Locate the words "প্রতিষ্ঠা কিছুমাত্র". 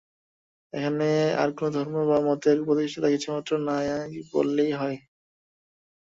2.65-3.51